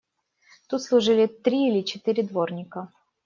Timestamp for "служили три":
0.81-1.67